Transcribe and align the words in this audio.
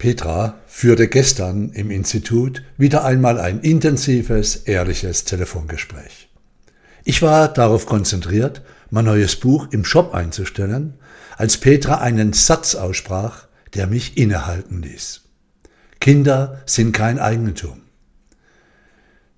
Petra 0.00 0.58
führte 0.66 1.08
gestern 1.08 1.72
im 1.72 1.90
Institut 1.90 2.62
wieder 2.78 3.04
einmal 3.04 3.38
ein 3.38 3.60
intensives, 3.60 4.56
ehrliches 4.56 5.24
Telefongespräch. 5.24 6.30
Ich 7.04 7.20
war 7.20 7.52
darauf 7.52 7.84
konzentriert, 7.84 8.62
mein 8.88 9.04
neues 9.04 9.36
Buch 9.36 9.68
im 9.72 9.84
Shop 9.84 10.14
einzustellen, 10.14 10.94
als 11.36 11.58
Petra 11.58 11.98
einen 11.98 12.32
Satz 12.32 12.74
aussprach, 12.76 13.46
der 13.74 13.86
mich 13.86 14.16
innehalten 14.16 14.80
ließ. 14.80 15.20
Kinder 16.00 16.62
sind 16.64 16.92
kein 16.92 17.18
Eigentum. 17.18 17.82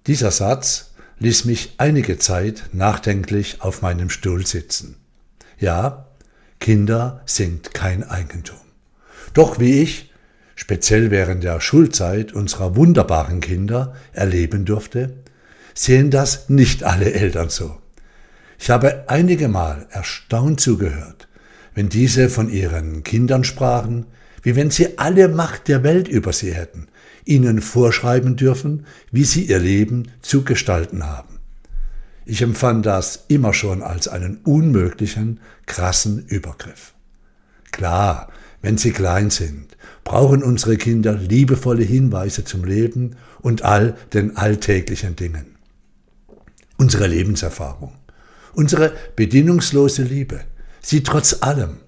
Dieser 0.06 0.30
Satz 0.30 0.92
ließ 1.18 1.44
mich 1.44 1.74
einige 1.78 2.18
Zeit 2.18 2.70
nachdenklich 2.72 3.62
auf 3.62 3.82
meinem 3.82 4.10
Stuhl 4.10 4.46
sitzen. 4.46 4.94
Ja, 5.58 6.06
Kinder 6.60 7.20
sind 7.26 7.74
kein 7.74 8.04
Eigentum. 8.04 8.60
Doch 9.34 9.58
wie 9.58 9.82
ich 9.82 10.11
speziell 10.54 11.10
während 11.10 11.44
der 11.44 11.60
Schulzeit 11.60 12.32
unserer 12.32 12.76
wunderbaren 12.76 13.40
Kinder 13.40 13.94
erleben 14.12 14.64
durfte, 14.64 15.14
sehen 15.74 16.10
das 16.10 16.48
nicht 16.48 16.84
alle 16.84 17.12
Eltern 17.12 17.48
so. 17.48 17.78
Ich 18.58 18.70
habe 18.70 19.04
einige 19.08 19.48
Mal 19.48 19.86
erstaunt 19.90 20.60
zugehört, 20.60 21.28
wenn 21.74 21.88
diese 21.88 22.28
von 22.28 22.48
ihren 22.48 23.02
Kindern 23.02 23.44
sprachen, 23.44 24.06
wie 24.42 24.56
wenn 24.56 24.70
sie 24.70 24.98
alle 24.98 25.28
Macht 25.28 25.68
der 25.68 25.82
Welt 25.82 26.08
über 26.08 26.32
sie 26.32 26.54
hätten, 26.54 26.88
ihnen 27.24 27.60
vorschreiben 27.60 28.36
dürfen, 28.36 28.86
wie 29.10 29.24
sie 29.24 29.44
ihr 29.44 29.58
Leben 29.58 30.08
zu 30.20 30.44
gestalten 30.44 31.06
haben. 31.06 31.40
Ich 32.24 32.42
empfand 32.42 32.86
das 32.86 33.24
immer 33.28 33.52
schon 33.52 33.82
als 33.82 34.06
einen 34.08 34.38
unmöglichen, 34.44 35.40
krassen 35.66 36.24
Übergriff. 36.26 36.94
Klar, 37.72 38.28
wenn 38.62 38.78
sie 38.78 38.92
klein 38.92 39.30
sind, 39.30 39.76
brauchen 40.04 40.42
unsere 40.42 40.76
Kinder 40.76 41.14
liebevolle 41.14 41.82
Hinweise 41.82 42.44
zum 42.44 42.64
Leben 42.64 43.16
und 43.40 43.62
all 43.62 43.96
den 44.14 44.36
alltäglichen 44.36 45.16
Dingen. 45.16 45.56
Unsere 46.78 47.06
Lebenserfahrung, 47.06 47.92
unsere 48.54 48.92
bedingungslose 49.16 50.02
Liebe, 50.02 50.40
sie 50.80 51.02
trotz 51.02 51.42
allem, 51.42 51.78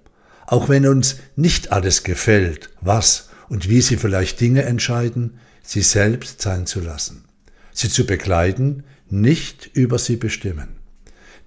auch 0.47 0.69
wenn 0.69 0.87
uns 0.87 1.17
nicht 1.37 1.73
alles 1.73 2.03
gefällt, 2.03 2.71
was 2.81 3.31
und 3.49 3.69
wie 3.69 3.81
sie 3.81 3.97
vielleicht 3.97 4.41
Dinge 4.41 4.63
entscheiden, 4.65 5.39
sie 5.63 5.83
selbst 5.83 6.43
sein 6.43 6.67
zu 6.67 6.81
lassen, 6.81 7.25
sie 7.73 7.89
zu 7.89 8.05
begleiten, 8.05 8.85
nicht 9.09 9.71
über 9.75 9.99
sie 9.99 10.17
bestimmen. 10.17 10.69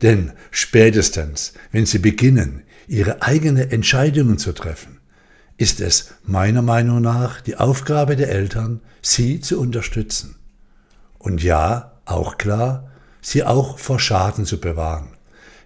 Denn 0.01 0.31
spätestens, 0.51 1.53
wenn 1.71 1.85
sie 1.85 1.99
beginnen, 1.99 2.63
ihre 2.87 3.21
eigenen 3.21 3.69
Entscheidungen 3.69 4.37
zu 4.37 4.53
treffen, 4.53 4.96
ist 5.57 5.81
es 5.81 6.13
meiner 6.23 6.61
Meinung 6.61 7.01
nach 7.01 7.41
die 7.41 7.57
Aufgabe 7.57 8.15
der 8.15 8.29
Eltern, 8.29 8.81
sie 9.01 9.41
zu 9.41 9.59
unterstützen. 9.59 10.35
Und 11.17 11.43
ja, 11.43 11.93
auch 12.05 12.37
klar, 12.37 12.91
sie 13.21 13.43
auch 13.43 13.79
vor 13.79 13.99
Schaden 13.99 14.45
zu 14.45 14.59
bewahren. 14.59 15.09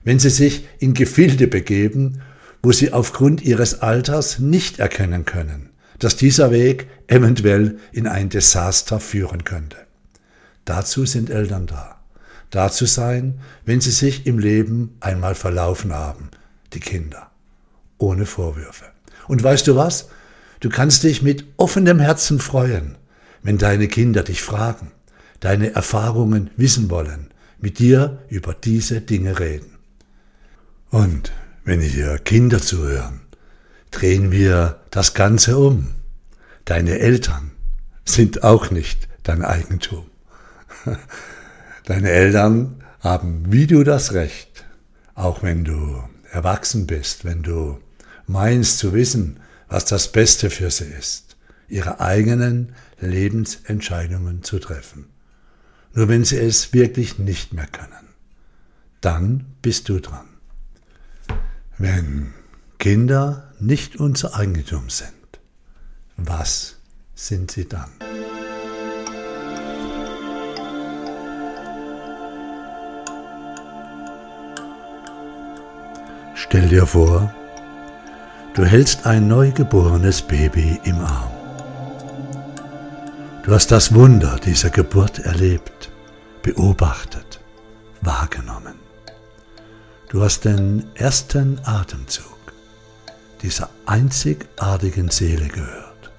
Wenn 0.04 0.18
sie 0.18 0.30
sich 0.30 0.66
in 0.80 0.94
Gefilde 0.94 1.48
begeben, 1.48 2.22
wo 2.64 2.72
sie 2.72 2.94
aufgrund 2.94 3.42
ihres 3.42 3.82
Alters 3.82 4.40
nicht 4.40 4.80
erkennen 4.80 5.26
können, 5.26 5.70
dass 6.00 6.16
dieser 6.16 6.52
Weg 6.52 6.88
eventuell 7.08 7.78
in 7.92 8.08
ein 8.08 8.30
Desaster 8.30 9.00
führen 9.00 9.44
könnte. 9.44 9.78
Dazu 10.66 11.06
sind 11.06 11.30
Eltern 11.30 11.68
da. 11.68 12.00
Dazu 12.50 12.86
sein, 12.86 13.40
wenn 13.66 13.82
sie 13.82 13.92
sich 13.92 14.26
im 14.26 14.40
Leben 14.40 14.98
einmal 15.00 15.36
verlaufen 15.36 15.94
haben, 15.94 16.30
die 16.74 16.80
Kinder. 16.80 17.32
Ohne 17.98 18.26
Vorwürfe. 18.26 18.86
Und 19.28 19.44
weißt 19.44 19.68
du 19.68 19.76
was? 19.76 20.10
Du 20.60 20.70
kannst 20.70 21.04
dich 21.04 21.22
mit 21.22 21.46
offenem 21.58 22.00
Herzen 22.00 22.40
freuen, 22.40 22.98
wenn 23.44 23.58
deine 23.58 23.88
Kinder 23.88 24.24
dich 24.24 24.42
fragen, 24.42 24.92
deine 25.40 25.74
Erfahrungen 25.74 26.52
wissen 26.56 26.90
wollen, 26.90 27.32
mit 27.60 27.80
dir 27.80 28.20
über 28.30 28.54
diese 28.54 29.02
Dinge 29.02 29.40
reden. 29.40 29.78
Und 30.90 31.32
wenn 31.64 31.82
hier 31.82 32.18
Kinder 32.20 32.60
zuhören, 32.60 33.22
drehen 33.92 34.32
wir 34.32 34.80
das 34.92 35.14
Ganze 35.14 35.58
um. 35.58 35.88
Deine 36.66 37.00
Eltern 37.00 37.52
sind 38.06 38.44
auch 38.44 38.72
nicht 38.72 39.08
dein 39.24 39.44
Eigentum. 39.44 40.06
Deine 41.86 42.10
Eltern 42.10 42.84
haben 43.00 43.52
wie 43.52 43.68
du 43.68 43.84
das 43.84 44.14
Recht, 44.14 44.66
auch 45.16 45.44
wenn 45.44 45.64
du 45.64 46.04
erwachsen 46.32 46.88
bist, 46.88 47.26
wenn 47.26 47.44
du 47.44 47.80
meinst 48.28 48.78
zu 48.78 48.94
wissen, 48.94 49.40
was 49.68 49.86
das 49.86 50.12
Beste 50.12 50.50
für 50.50 50.70
sie 50.72 50.86
ist, 50.86 51.38
ihre 51.68 52.00
eigenen 52.00 52.76
Lebensentscheidungen 53.00 54.44
zu 54.44 54.60
treffen. 54.60 55.08
Nur 55.94 56.08
wenn 56.08 56.24
sie 56.24 56.38
es 56.38 56.74
wirklich 56.74 57.20
nicht 57.20 57.54
mehr 57.54 57.68
können, 57.68 58.10
dann 59.02 59.46
bist 59.62 59.90
du 59.90 60.00
dran. 60.00 60.28
Wenn 61.78 62.34
Kinder 62.80 63.52
nicht 63.60 63.96
unser 63.98 64.36
Eigentum 64.36 64.90
sind, 64.90 65.12
was 66.18 66.78
sind 67.16 67.52
sie 67.52 67.68
dann? 67.68 67.92
Stell 76.36 76.68
dir 76.68 76.86
vor, 76.86 77.34
Du 78.54 78.66
hältst 78.66 79.06
ein 79.06 79.30
neugeborenes 79.30 80.22
Baby 80.22 80.78
im 80.84 81.00
Arm. 81.00 81.32
Du 83.44 83.54
hast 83.54 83.72
das 83.72 83.94
Wunder 83.94 84.38
dieser 84.44 84.70
Geburt 84.70 85.20
erlebt, 85.20 85.90
beobachtet, 86.44 87.40
wahrgenommen. 88.02 88.74
Du 90.10 90.22
hast 90.22 90.44
den 90.44 90.84
ersten 90.96 91.62
Atemzug 91.64 92.26
dieser 93.42 93.70
einzigartigen 93.86 95.10
Seele 95.10 95.48
gehört. 95.48 96.12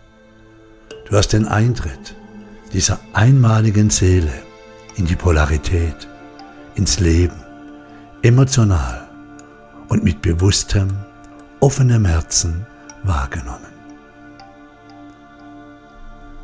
Du 1.10 1.18
hast 1.18 1.34
den 1.34 1.46
Eintritt 1.46 2.16
dieser 2.72 2.98
einmaligen 3.12 3.90
Seele 3.90 4.32
in 4.96 5.04
die 5.04 5.16
Polarität, 5.16 6.08
ins 6.76 6.98
Leben, 6.98 7.42
emotional 8.22 9.06
und 9.90 10.02
mit 10.02 10.22
bewusstem 10.22 10.96
offenem 11.62 12.04
Herzen 12.04 12.66
wahrgenommen. 13.04 13.72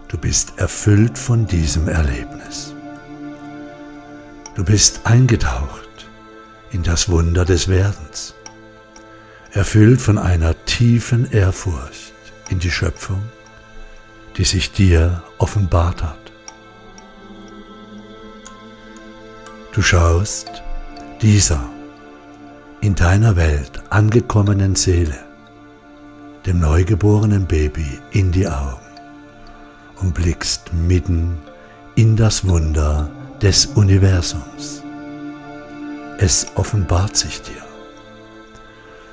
Du 0.06 0.16
bist 0.16 0.52
erfüllt 0.58 1.18
von 1.18 1.44
diesem 1.44 1.88
Erlebnis. 1.88 2.72
Du 4.54 4.64
bist 4.64 5.00
eingetaucht 5.04 6.06
in 6.70 6.84
das 6.84 7.08
Wunder 7.08 7.44
des 7.44 7.66
Werdens, 7.66 8.34
erfüllt 9.50 10.00
von 10.00 10.18
einer 10.18 10.54
tiefen 10.66 11.30
Ehrfurcht 11.32 12.12
in 12.48 12.60
die 12.60 12.70
Schöpfung, 12.70 13.22
die 14.36 14.44
sich 14.44 14.70
dir 14.70 15.24
offenbart 15.38 16.00
hat. 16.00 16.32
Du 19.72 19.82
schaust 19.82 20.62
dieser 21.20 21.68
in 22.80 22.94
deiner 22.94 23.34
Welt 23.36 23.82
angekommenen 23.90 24.76
Seele, 24.76 25.18
dem 26.46 26.60
neugeborenen 26.60 27.46
Baby, 27.46 27.98
in 28.12 28.30
die 28.30 28.46
Augen 28.46 28.78
und 30.00 30.14
blickst 30.14 30.72
mitten 30.72 31.38
in 31.96 32.16
das 32.16 32.46
Wunder 32.46 33.10
des 33.42 33.66
Universums. 33.66 34.82
Es 36.18 36.46
offenbart 36.54 37.16
sich 37.16 37.42
dir. 37.42 37.62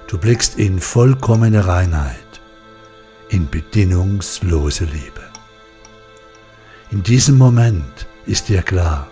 Du 0.07 0.19
blickst 0.19 0.59
in 0.59 0.79
vollkommene 0.79 1.65
Reinheit, 1.65 2.19
in 3.29 3.49
bedingungslose 3.49 4.85
Liebe. 4.85 5.21
In 6.91 7.01
diesem 7.01 7.39
Moment 7.39 8.05
ist 8.27 8.47
dir 8.47 8.61
klar, 8.61 9.07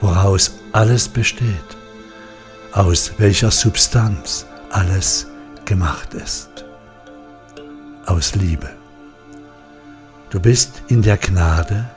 woraus 0.00 0.58
alles 0.72 1.08
besteht 1.08 1.76
aus 2.76 3.12
welcher 3.16 3.50
Substanz 3.50 4.46
alles 4.70 5.26
gemacht 5.64 6.12
ist. 6.12 6.66
Aus 8.04 8.34
Liebe. 8.34 8.68
Du 10.28 10.38
bist 10.38 10.82
in 10.88 11.00
der 11.00 11.16
Gnade 11.16 11.88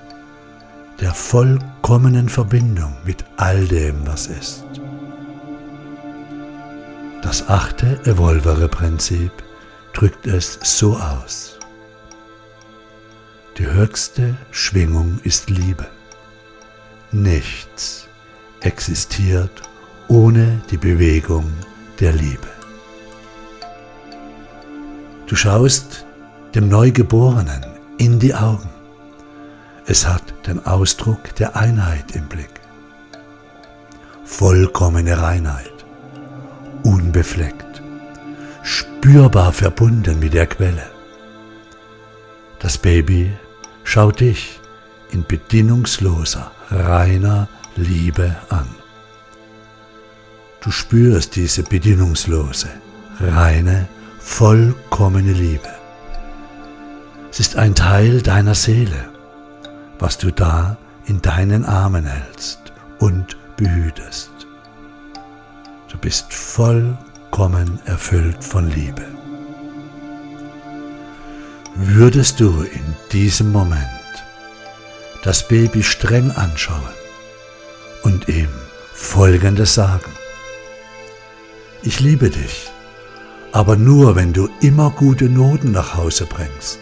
der 1.02 1.14
vollkommenen 1.14 2.30
Verbindung 2.30 2.96
mit 3.04 3.26
all 3.36 3.68
dem, 3.68 4.08
was 4.08 4.28
ist. 4.28 4.64
Das 7.22 7.50
achte 7.50 8.00
Evolvere-Prinzip 8.06 9.32
drückt 9.92 10.28
es 10.28 10.60
so 10.64 10.96
aus. 10.96 11.60
Die 13.58 13.68
höchste 13.68 14.38
Schwingung 14.52 15.20
ist 15.26 15.50
Liebe. 15.50 15.88
Nichts 17.12 18.08
existiert 18.62 19.69
ohne 20.10 20.60
die 20.72 20.78
Bewegung 20.78 21.46
der 22.00 22.12
Liebe. 22.12 22.48
Du 25.28 25.36
schaust 25.36 26.06
dem 26.56 26.68
Neugeborenen 26.68 27.64
in 28.00 28.20
die 28.20 28.34
Augen. 28.34 28.70
Es 29.86 30.08
hat 30.08 30.24
den 30.48 30.66
Ausdruck 30.66 31.36
der 31.36 31.56
Einheit 31.56 32.16
im 32.16 32.26
Blick. 32.26 32.50
Vollkommene 34.26 35.22
Reinheit, 35.22 35.86
unbefleckt, 36.84 37.84
spürbar 38.64 39.54
verbunden 39.54 40.20
mit 40.20 40.34
der 40.34 40.48
Quelle. 40.48 40.90
Das 42.58 42.80
Baby 42.80 43.32
schaut 43.84 44.20
dich 44.20 44.60
in 45.12 45.24
bedingungsloser, 45.24 46.52
reiner 46.72 47.48
Liebe 47.76 48.36
an. 48.50 48.79
Du 50.62 50.72
spürst 50.72 51.36
diese 51.36 51.64
bedingungslose, 51.64 52.68
reine, 53.20 53.88
vollkommene 54.20 55.32
Liebe. 55.32 55.70
Es 57.32 57.40
ist 57.40 57.56
ein 57.56 57.76
Teil 57.76 58.22
deiner 58.22 58.56
Seele, 58.56 59.10
was 60.00 60.18
du 60.18 60.32
da 60.32 60.78
in 61.06 61.22
deinen 61.22 61.64
Armen 61.64 62.06
hältst 62.06 62.60
und 63.00 63.38
behütest. 63.56 64.32
Du 65.90 65.98
bist 65.98 66.34
vollkommen 66.34 67.80
erfüllt 67.86 68.44
von 68.44 68.70
Liebe. 68.70 69.06
Würdest 71.76 72.40
du 72.40 72.64
in 72.64 72.96
diesem 73.12 73.52
Moment 73.52 73.86
das 75.24 75.48
Baby 75.48 75.84
streng 75.84 76.32
anschauen 76.32 76.94
und 78.04 78.28
ihm 78.28 78.50
Folgendes 78.94 79.76
sagen. 79.76 80.19
Ich 81.82 82.02
liebe 82.02 82.30
dich, 82.30 82.70
aber 83.54 83.78
nur 83.78 84.18
wenn 84.18 84.34
du 84.34 84.50
immer 84.60 84.90
gute 84.90 85.30
Noten 85.30 85.72
nach 85.72 85.96
Hause 85.96 86.26
bringst. 86.26 86.78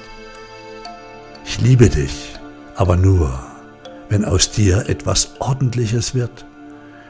Ich 1.46 1.62
liebe 1.62 1.88
dich, 1.88 2.34
aber 2.74 2.96
nur, 2.98 3.32
wenn 4.10 4.26
aus 4.26 4.50
dir 4.50 4.90
etwas 4.90 5.36
Ordentliches 5.38 6.16
wird, 6.16 6.46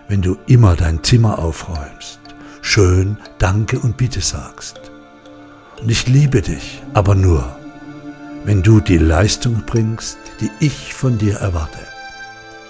wenn 0.10 0.22
du 0.22 0.38
immer 0.48 0.76
dein 0.76 1.02
Zimmer 1.02 1.40
aufräumst, 1.40 2.20
schön 2.62 3.18
Danke 3.38 3.80
und 3.80 3.96
Bitte 3.96 4.20
sagst. 4.20 4.82
Und 5.82 5.90
ich 5.90 6.08
liebe 6.08 6.42
dich, 6.42 6.84
aber 6.94 7.16
nur, 7.16 7.56
wenn 8.44 8.64
du 8.64 8.82
die 8.82 8.98
Leistung 8.98 9.64
bringst, 9.66 10.18
die 10.42 10.52
ich 10.60 10.94
von 10.94 11.18
dir 11.18 11.38
erwarte. 11.38 11.80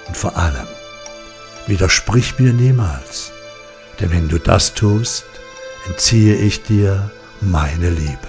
Und 0.08 0.16
vor 0.16 0.38
allem, 0.38 0.68
widersprich 1.66 2.38
mir 2.38 2.54
niemals, 2.54 3.32
denn 4.00 4.12
wenn 4.12 4.28
du 4.28 4.38
das 4.38 4.74
tust, 4.74 5.26
entziehe 5.88 6.36
ich 6.36 6.64
dir 6.64 7.12
meine 7.42 7.90
Liebe. 7.90 8.28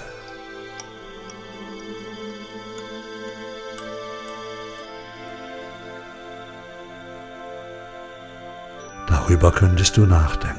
Darüber 9.06 9.53
könntest 9.53 9.97
du 9.97 10.06
nachdenken. 10.06 10.59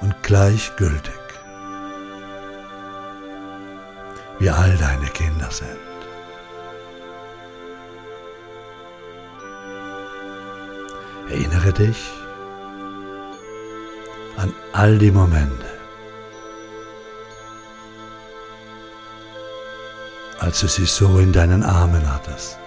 Und 0.00 0.22
gleichgültig, 0.22 1.12
wie 4.38 4.50
all 4.50 4.76
deine 4.76 5.06
Kinder 5.06 5.50
sind. 5.50 5.89
Erinnere 11.30 11.72
dich 11.72 12.10
an 14.36 14.52
all 14.72 14.98
die 14.98 15.12
Momente, 15.12 15.70
als 20.40 20.58
du 20.58 20.66
sie 20.66 20.86
so 20.86 21.20
in 21.20 21.32
deinen 21.32 21.62
Armen 21.62 22.02
hattest. 22.12 22.58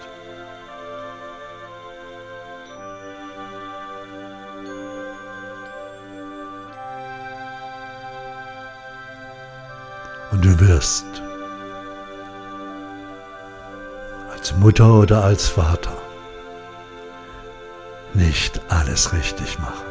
Und 10.32 10.46
du 10.46 10.58
wirst 10.62 11.06
als 14.32 14.56
Mutter 14.56 14.94
oder 14.94 15.26
als 15.26 15.50
Vater 15.50 16.04
nicht 18.14 18.62
alles 18.70 19.14
richtig 19.14 19.60
machen. 19.60 19.86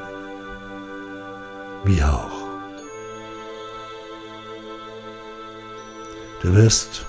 Wie 1.85 2.03
auch. 2.03 2.43
Du 6.43 6.55
wirst 6.55 7.05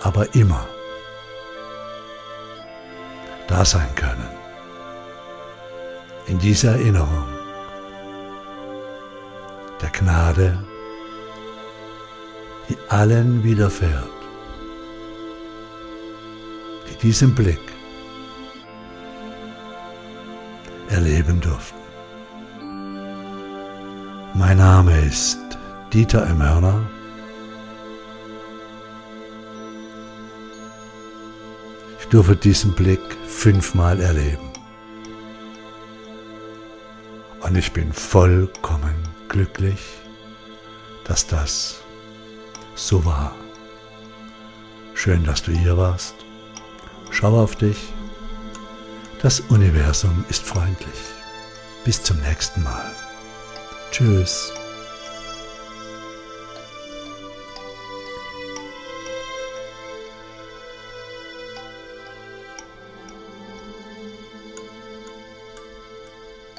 aber 0.00 0.34
immer 0.34 0.66
da 3.46 3.64
sein 3.64 3.88
können. 3.94 4.28
In 6.26 6.38
dieser 6.38 6.72
Erinnerung 6.72 7.26
der 9.80 9.90
Gnade, 9.90 10.58
die 12.68 12.76
allen 12.88 13.42
widerfährt, 13.42 14.10
die 16.90 16.96
diesen 16.96 17.34
Blick 17.34 17.60
erleben 20.90 21.40
durften. 21.40 21.78
Mein 24.34 24.58
Name 24.58 24.98
ist 25.00 25.38
Dieter 25.92 26.26
M. 26.26 26.42
Hörner. 26.42 26.88
Ich 31.98 32.06
durfte 32.06 32.36
diesen 32.36 32.72
Blick 32.72 33.00
fünfmal 33.26 34.00
erleben. 34.00 34.48
Und 37.40 37.56
ich 37.56 37.72
bin 37.72 37.92
vollkommen 37.92 38.94
glücklich, 39.28 39.80
dass 41.04 41.26
das 41.26 41.82
so 42.74 43.04
war. 43.04 43.34
Schön, 44.94 45.24
dass 45.24 45.42
du 45.42 45.52
hier 45.52 45.76
warst. 45.76 46.14
Schau 47.10 47.40
auf 47.40 47.56
dich 47.56 47.92
das 49.22 49.40
Universum 49.40 50.24
ist 50.28 50.44
freundlich. 50.44 51.00
Bis 51.84 52.02
zum 52.02 52.18
nächsten 52.20 52.62
Mal. 52.62 52.92
Tschüss. 53.90 54.52